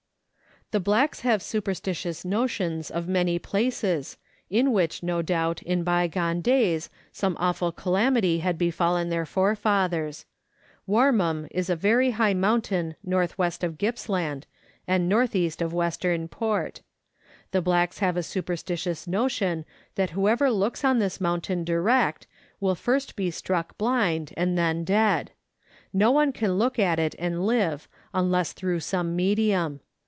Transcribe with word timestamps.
The 0.71 0.79
blacks 0.79 1.19
have 1.19 1.41
superstitious 1.41 2.23
notions 2.23 2.89
of 2.89 3.05
many 3.05 3.37
places, 3.37 4.15
in 4.49 4.71
which, 4.71 5.03
no 5.03 5.21
doubt, 5.21 5.61
in 5.63 5.83
bygone 5.83 6.39
days 6.39 6.89
some 7.11 7.35
awful 7.41 7.73
calamity 7.73 8.39
had 8.39 8.57
befallen 8.57 9.09
their 9.09 9.25
fore 9.25 9.53
fathers. 9.57 10.25
Warmum 10.87 11.49
is 11.53 11.69
a 11.69 11.75
very 11.75 12.11
high 12.11 12.33
mountain 12.33 12.95
N.W. 13.05 13.27
of 13.63 13.77
Gippsland 13.77 14.47
and 14.87 15.11
N.E. 15.11 15.51
of 15.59 15.73
Western 15.73 16.29
Port. 16.29 16.79
The 17.51 17.61
blacks 17.61 17.99
have 17.99 18.15
a 18.15 18.23
superstitious 18.23 19.05
notion 19.05 19.65
that 19.95 20.11
whoever 20.11 20.49
looks 20.49 20.85
on 20.85 20.99
this 20.99 21.19
mountain 21.19 21.65
direct 21.65 22.27
will 22.61 22.75
first 22.75 23.17
be 23.17 23.29
struck 23.29 23.77
blind, 23.77 24.31
and 24.37 24.57
then 24.57 24.85
dead; 24.85 25.31
no 25.91 26.11
one 26.11 26.31
can 26.31 26.53
look 26.53 26.79
at 26.79 26.97
it 26.97 27.13
and 27.19 27.45
live 27.45 27.89
unless 28.13 28.53
through 28.53 28.79
some 28.79 29.17
medium. 29.17 29.81